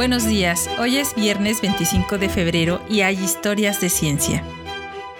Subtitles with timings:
[0.00, 4.42] Buenos días, hoy es viernes 25 de febrero y hay historias de ciencia.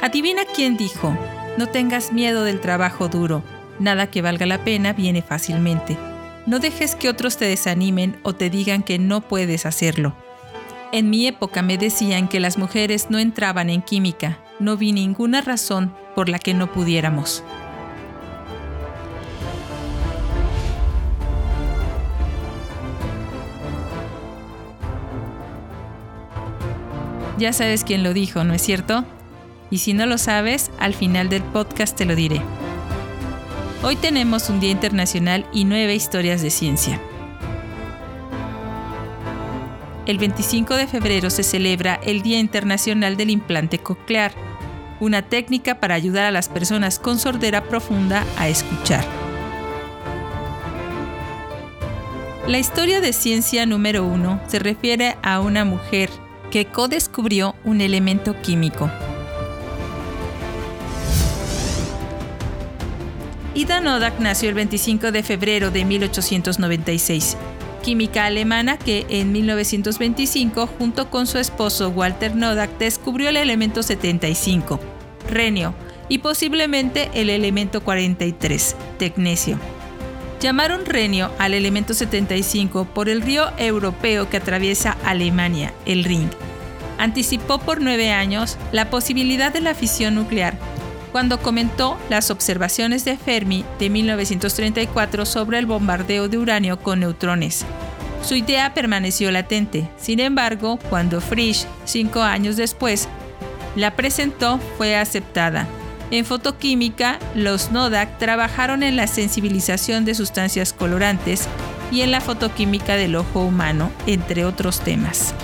[0.01, 1.15] Adivina quién dijo,
[1.59, 3.43] no tengas miedo del trabajo duro,
[3.79, 5.99] nada que valga la pena viene fácilmente.
[6.47, 10.15] No dejes que otros te desanimen o te digan que no puedes hacerlo.
[10.93, 15.43] En mi época me decían que las mujeres no entraban en química, no vi ninguna
[15.43, 17.45] razón por la que no pudiéramos.
[27.41, 29.03] Ya sabes quién lo dijo, ¿no es cierto?
[29.71, 32.43] Y si no lo sabes, al final del podcast te lo diré.
[33.83, 37.01] Hoy tenemos un Día Internacional y nueve historias de ciencia.
[40.05, 44.33] El 25 de febrero se celebra el Día Internacional del Implante Coclear,
[45.01, 49.07] una técnica para ayudar a las personas con sordera profunda a escuchar.
[52.47, 56.11] La historia de ciencia número uno se refiere a una mujer
[56.51, 58.91] que co-descubrió un elemento químico.
[63.55, 67.37] Ida Nodak nació el 25 de febrero de 1896,
[67.83, 74.81] química alemana que en 1925 junto con su esposo Walter Nodak descubrió el elemento 75,
[75.29, 75.75] renio,
[76.09, 79.59] y posiblemente el elemento 43, tecnesio.
[80.41, 86.31] Llamaron renio al elemento 75 por el río europeo que atraviesa Alemania, el Ring.
[86.97, 90.57] Anticipó por nueve años la posibilidad de la fisión nuclear
[91.13, 97.67] cuando comentó las observaciones de Fermi de 1934 sobre el bombardeo de uranio con neutrones.
[98.23, 103.09] Su idea permaneció latente, sin embargo, cuando Frisch, cinco años después,
[103.77, 105.67] la presentó, fue aceptada
[106.11, 111.49] en fotoquímica, los NODAC trabajaron en la sensibilización de sustancias colorantes
[111.91, 115.35] y en la fotoquímica del ojo humano, entre otros temas.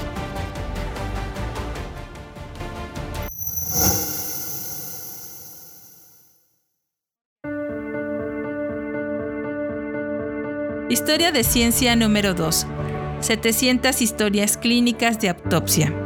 [10.88, 12.66] Historia de ciencia número 2.
[13.20, 16.05] 700 historias clínicas de autopsia.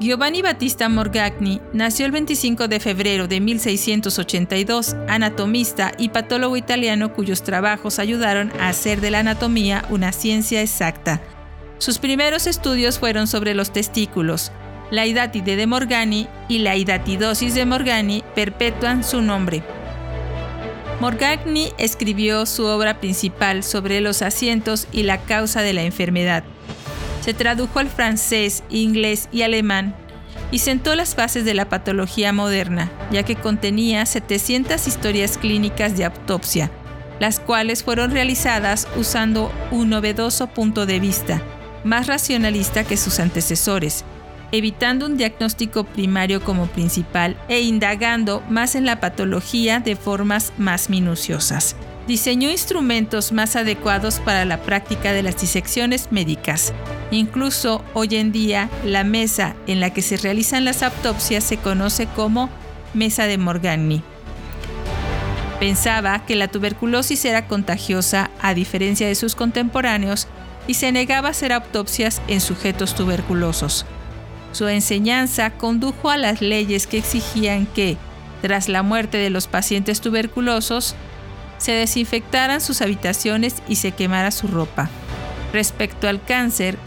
[0.00, 7.42] Giovanni Battista Morgagni nació el 25 de febrero de 1682, anatomista y patólogo italiano cuyos
[7.42, 11.20] trabajos ayudaron a hacer de la anatomía una ciencia exacta.
[11.78, 14.52] Sus primeros estudios fueron sobre los testículos.
[14.92, 19.64] La hidatide de Morgani y la hidatidosis de Morgani perpetúan su nombre.
[21.00, 26.44] Morgagni escribió su obra principal sobre los asientos y la causa de la enfermedad,
[27.20, 29.94] se tradujo al francés, inglés y alemán
[30.50, 36.04] y sentó las bases de la patología moderna, ya que contenía 700 historias clínicas de
[36.04, 36.70] autopsia,
[37.20, 41.42] las cuales fueron realizadas usando un novedoso punto de vista,
[41.84, 44.04] más racionalista que sus antecesores,
[44.52, 50.88] evitando un diagnóstico primario como principal e indagando más en la patología de formas más
[50.88, 51.76] minuciosas
[52.08, 56.72] diseñó instrumentos más adecuados para la práctica de las disecciones médicas.
[57.10, 62.06] Incluso hoy en día, la mesa en la que se realizan las autopsias se conoce
[62.06, 62.48] como
[62.94, 64.02] mesa de Morgani.
[65.60, 70.28] Pensaba que la tuberculosis era contagiosa a diferencia de sus contemporáneos
[70.66, 73.84] y se negaba a hacer autopsias en sujetos tuberculosos.
[74.52, 77.98] Su enseñanza condujo a las leyes que exigían que,
[78.40, 80.94] tras la muerte de los pacientes tuberculosos,
[81.58, 84.88] se desinfectaran sus habitaciones y se quemara su ropa.
[85.52, 86.78] Respecto al cáncer,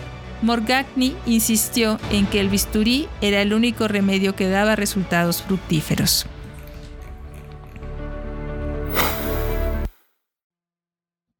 [0.42, 6.26] Morgagni insistió en que el bisturí era el único remedio que daba resultados fructíferos.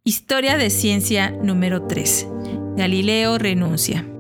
[0.04, 2.28] Historia de ciencia número 3.
[2.76, 4.11] Galileo renuncia.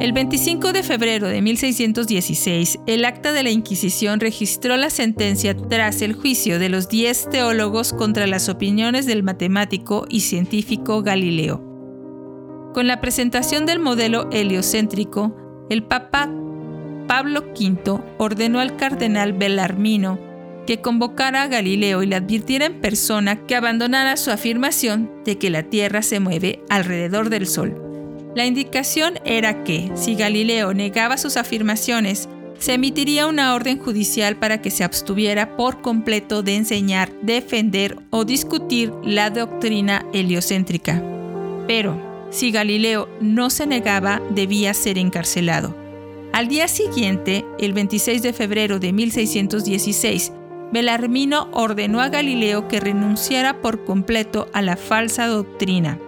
[0.00, 6.00] El 25 de febrero de 1616, el acta de la Inquisición registró la sentencia tras
[6.00, 11.62] el juicio de los diez teólogos contra las opiniones del matemático y científico Galileo.
[12.72, 15.36] Con la presentación del modelo heliocéntrico,
[15.68, 16.30] el Papa
[17.06, 20.18] Pablo V ordenó al cardenal Bellarmino
[20.66, 25.50] que convocara a Galileo y le advirtiera en persona que abandonara su afirmación de que
[25.50, 27.89] la Tierra se mueve alrededor del Sol.
[28.34, 32.28] La indicación era que, si Galileo negaba sus afirmaciones,
[32.60, 38.24] se emitiría una orden judicial para que se abstuviera por completo de enseñar, defender o
[38.24, 41.02] discutir la doctrina heliocéntrica.
[41.66, 42.00] Pero,
[42.30, 45.74] si Galileo no se negaba, debía ser encarcelado.
[46.32, 50.32] Al día siguiente, el 26 de febrero de 1616,
[50.72, 55.98] Belarmino ordenó a Galileo que renunciara por completo a la falsa doctrina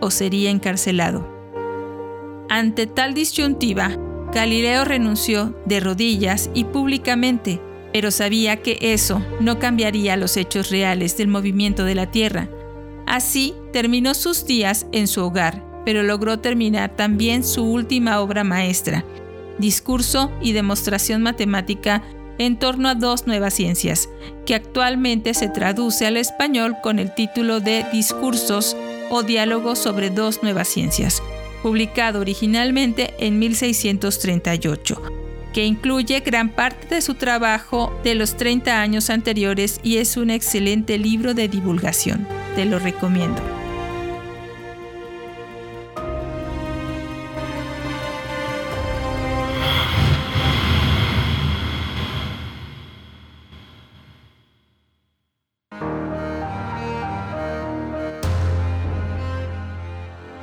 [0.00, 1.33] o sería encarcelado.
[2.54, 3.98] Ante tal disyuntiva,
[4.32, 7.60] Galileo renunció de rodillas y públicamente,
[7.92, 12.48] pero sabía que eso no cambiaría los hechos reales del movimiento de la Tierra.
[13.08, 19.04] Así terminó sus días en su hogar, pero logró terminar también su última obra maestra,
[19.58, 22.04] discurso y demostración matemática
[22.38, 24.08] en torno a dos nuevas ciencias,
[24.46, 28.76] que actualmente se traduce al español con el título de Discursos
[29.10, 31.20] o Diálogos sobre dos nuevas ciencias,
[31.64, 35.00] publicado originalmente en 1638
[35.54, 40.28] que incluye gran parte de su trabajo de los 30 años anteriores y es un
[40.28, 42.28] excelente libro de divulgación.
[42.54, 43.63] Te lo recomiendo.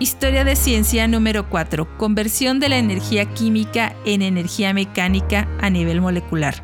[0.02, 2.00] Historia de ciencia número 4.
[2.00, 6.64] Conversión de la energía química en energía mecánica a nivel molecular.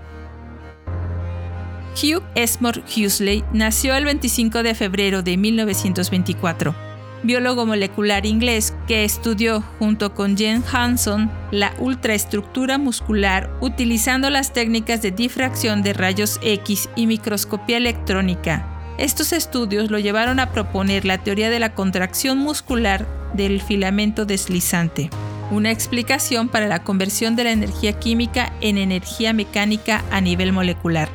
[1.93, 6.73] Hugh Esmore Huxley nació el 25 de febrero de 1924,
[7.21, 15.03] biólogo molecular inglés que estudió junto con Jane Hanson la ultraestructura muscular utilizando las técnicas
[15.03, 18.76] de difracción de rayos X y microscopía electrónica.
[18.97, 25.11] Estos estudios lo llevaron a proponer la teoría de la contracción muscular del filamento deslizante,
[25.51, 31.09] una explicación para la conversión de la energía química en energía mecánica a nivel molecular.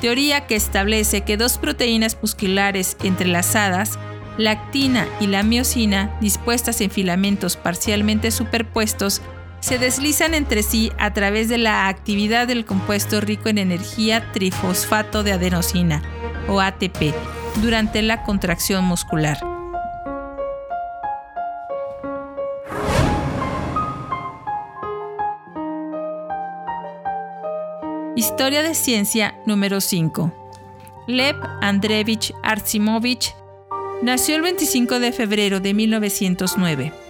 [0.00, 3.96] Teoría que establece que dos proteínas musculares entrelazadas,
[4.36, 9.22] la actina y la miosina, dispuestas en filamentos parcialmente superpuestos,
[9.60, 15.22] se deslizan entre sí a través de la actividad del compuesto rico en energía trifosfato
[15.22, 16.02] de adenosina,
[16.48, 17.14] o ATP,
[17.62, 19.38] durante la contracción muscular.
[28.16, 30.32] Historia de ciencia número 5.
[31.06, 33.34] Lev Andreevich Artsimovich
[34.02, 37.03] nació el 25 de febrero de 1909.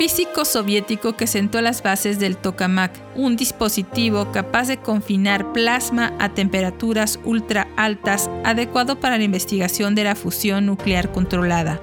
[0.00, 6.30] Físico soviético que sentó las bases del tokamak, un dispositivo capaz de confinar plasma a
[6.30, 11.82] temperaturas ultra altas adecuado para la investigación de la fusión nuclear controlada.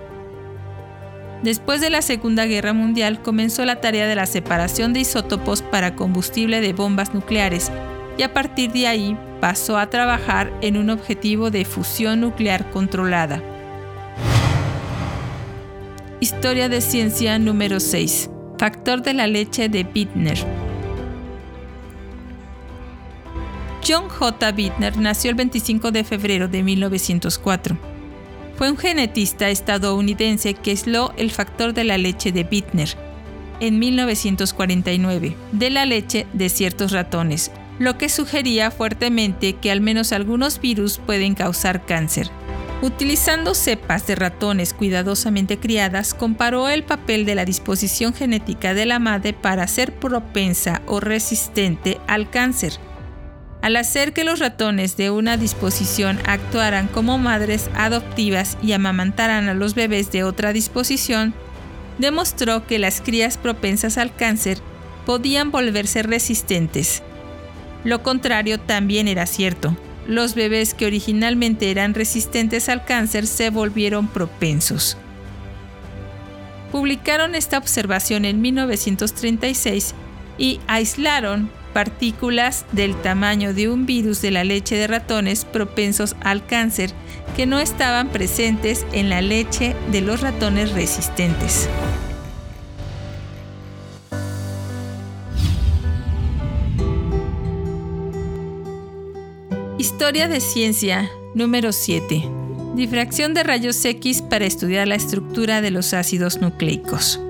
[1.44, 5.96] Después de la Segunda Guerra Mundial comenzó la tarea de la separación de isótopos para
[5.96, 7.72] combustible de bombas nucleares
[8.18, 13.44] y a partir de ahí pasó a trabajar en un objetivo de fusión nuclear controlada.
[16.20, 18.30] Historia de ciencia número 6.
[18.58, 20.38] Factor de la leche de Bittner.
[23.88, 24.52] John J.
[24.52, 27.78] Bittner nació el 25 de febrero de 1904.
[28.58, 32.90] Fue un genetista estadounidense que aisló el factor de la leche de Bittner
[33.60, 40.12] en 1949 de la leche de ciertos ratones lo que sugería fuertemente que al menos
[40.12, 42.30] algunos virus pueden causar cáncer.
[42.80, 49.00] Utilizando cepas de ratones cuidadosamente criadas, comparó el papel de la disposición genética de la
[49.00, 52.74] madre para ser propensa o resistente al cáncer.
[53.64, 59.56] Al hacer que los ratones de una disposición actuaran como madres adoptivas y amamantaran a
[59.56, 61.34] los bebés de otra disposición,
[61.98, 64.60] demostró que las crías propensas al cáncer
[65.08, 67.02] podían volverse resistentes.
[67.84, 69.76] Lo contrario también era cierto.
[70.08, 74.98] Los bebés que originalmente eran resistentes al cáncer se volvieron propensos.
[76.72, 79.94] Publicaron esta observación en 1936
[80.38, 86.46] y aislaron partículas del tamaño de un virus de la leche de ratones propensos al
[86.46, 86.92] cáncer
[87.36, 91.70] que no estaban presentes en la leche de los ratones resistentes.
[99.90, 102.30] Historia de ciencia número 7.
[102.76, 107.22] Difracción de rayos X para estudiar la estructura de los ácidos nucleicos.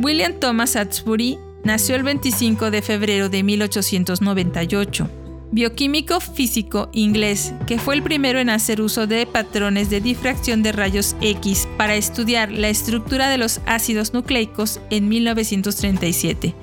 [0.00, 5.10] William Thomas Atsbury nació el 25 de febrero de 1898,
[5.50, 10.70] bioquímico físico inglés que fue el primero en hacer uso de patrones de difracción de
[10.70, 16.54] rayos X para estudiar la estructura de los ácidos nucleicos en 1937.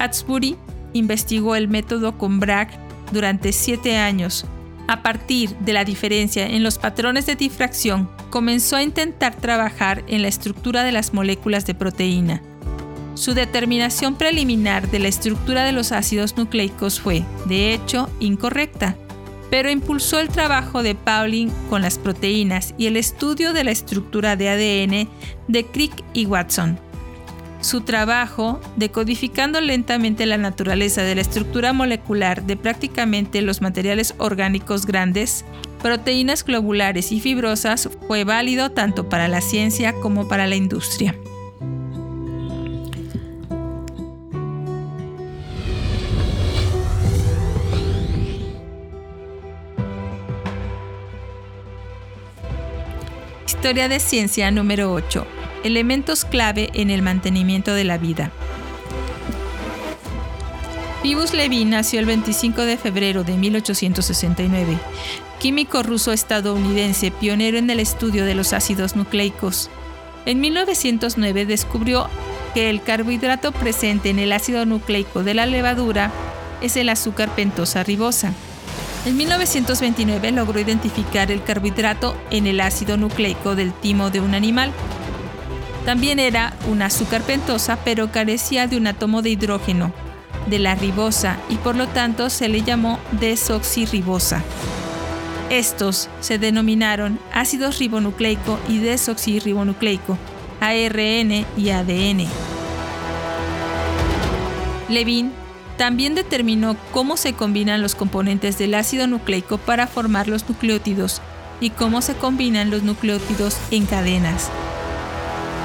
[0.00, 0.56] Atsbury
[0.94, 4.44] investigó el método con Bragg durante siete años.
[4.86, 10.22] A partir de la diferencia en los patrones de difracción, comenzó a intentar trabajar en
[10.22, 12.42] la estructura de las moléculas de proteína.
[13.14, 18.96] Su determinación preliminar de la estructura de los ácidos nucleicos fue, de hecho, incorrecta.
[19.50, 24.36] pero impulsó el trabajo de Pauling con las proteínas y el estudio de la estructura
[24.36, 25.08] de ADN
[25.48, 26.78] de Crick y Watson.
[27.60, 34.86] Su trabajo, decodificando lentamente la naturaleza de la estructura molecular de prácticamente los materiales orgánicos
[34.86, 35.44] grandes,
[35.82, 41.16] proteínas globulares y fibrosas, fue válido tanto para la ciencia como para la industria.
[53.46, 55.37] Historia de ciencia número 8.
[55.68, 58.32] Elementos clave en el mantenimiento de la vida.
[61.02, 64.78] Pibus Levin nació el 25 de febrero de 1869,
[65.38, 69.68] químico ruso-estadounidense pionero en el estudio de los ácidos nucleicos.
[70.24, 72.08] En 1909 descubrió
[72.54, 76.10] que el carbohidrato presente en el ácido nucleico de la levadura
[76.62, 78.32] es el azúcar pentosa ribosa.
[79.04, 84.72] En 1929 logró identificar el carbohidrato en el ácido nucleico del timo de un animal.
[85.88, 89.90] También era una azúcar pentosa, pero carecía de un átomo de hidrógeno,
[90.46, 94.44] de la ribosa, y por lo tanto se le llamó desoxirribosa.
[95.48, 100.18] Estos se denominaron ácidos ribonucleico y desoxirribonucleico,
[100.60, 102.26] ARN y ADN.
[104.90, 105.32] Levin
[105.78, 111.22] también determinó cómo se combinan los componentes del ácido nucleico para formar los nucleótidos
[111.62, 114.50] y cómo se combinan los nucleótidos en cadenas.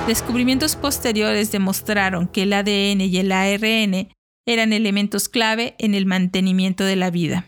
[0.07, 4.10] Descubrimientos posteriores demostraron que el ADN y el ARN
[4.45, 7.45] eran elementos clave en el mantenimiento de la vida.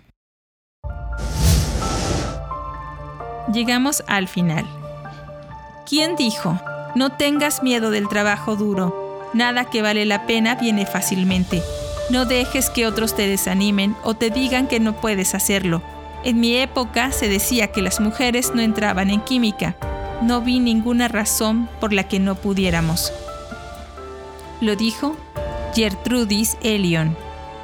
[3.51, 4.65] Llegamos al final.
[5.85, 6.57] ¿Quién dijo?
[6.95, 9.29] No tengas miedo del trabajo duro.
[9.33, 11.61] Nada que vale la pena viene fácilmente.
[12.09, 15.83] No dejes que otros te desanimen o te digan que no puedes hacerlo.
[16.23, 19.75] En mi época se decía que las mujeres no entraban en química.
[20.21, 23.11] No vi ninguna razón por la que no pudiéramos.
[24.61, 25.15] Lo dijo
[25.75, 27.15] Gertrudis Elion,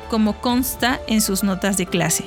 [0.10, 2.26] como consta en sus notas de clase.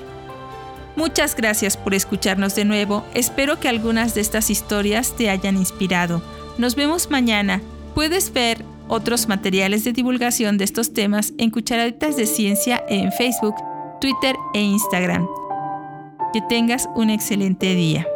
[0.97, 3.04] Muchas gracias por escucharnos de nuevo.
[3.14, 6.23] Espero que algunas de estas historias te hayan inspirado.
[6.57, 7.61] Nos vemos mañana.
[7.95, 13.57] Puedes ver otros materiales de divulgación de estos temas en Cucharaditas de Ciencia en Facebook,
[14.00, 15.26] Twitter e Instagram.
[16.33, 18.07] Que tengas un excelente día.